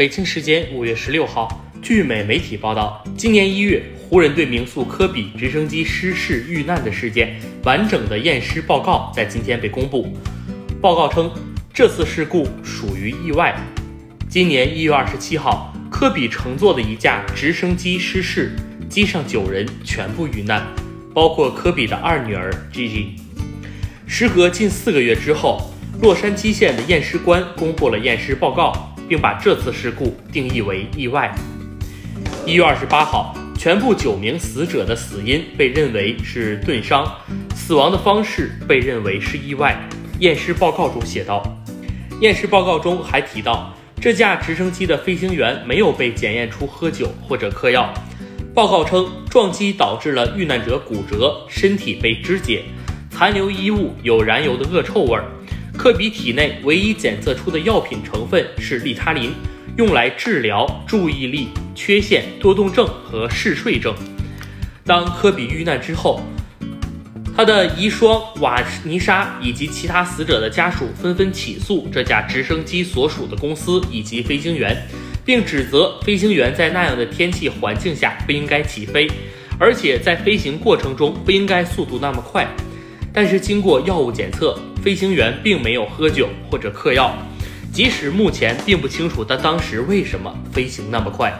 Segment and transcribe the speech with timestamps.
[0.00, 10.16] 北京时间五月十六号，据美媒体报道，今年一月，湖人队名宿科比直升机失事遇难的事件完整的验尸报告在今天被公布。
[10.80, 11.30] 报告称，
[11.70, 13.54] 这次事故属于意外。
[14.26, 18.56] 今年一月二十七号，科比乘坐的一架直升机失事，
[18.88, 20.66] 机上九人全部遇难，
[21.12, 23.08] 包括科比的二女儿 Gigi。
[24.06, 25.70] 时隔近四个月之后，
[26.00, 28.86] 洛杉矶县的验尸官公布了验尸报告。
[29.10, 31.34] 并把这次事故定义为意外。
[32.46, 37.04] 一月二十八号，全部九名死者的死因被认为是钝伤，
[37.52, 39.76] 死亡的方式被认为是意外。
[40.20, 41.42] 验尸报告中写道，
[42.20, 47.92] 验尸报告中还提到，这架直升机的飞行员没有被检验出喝酒或者嗑药。
[48.54, 52.62] 报告称，撞击导致了遇难者骨折，身体被肢解，
[53.10, 55.24] 残留衣物有燃油的恶臭味儿。
[55.82, 59.32] 科比体内唯一检测出的药品成分是利他林，
[59.78, 63.94] 用来治疗注意力缺陷多动症和嗜睡症。
[64.84, 66.20] 当科比遇难之后，
[67.34, 74.76] 他的遗孀瓦尼莎以及其他死者的家属纷纷起诉这架直升机所属的公司以及飞行员，
[75.24, 79.10] 并指责飞行员在那样的天气环境下不应该起飞，
[79.58, 82.46] 而且在飞行过程中不应该速度那么快。
[83.12, 84.58] 但是经过药物检测。
[84.82, 87.14] 飞行员并没有喝酒或者嗑药，
[87.70, 91.38] 即使目前并不清楚他当时为什么飞行那么快。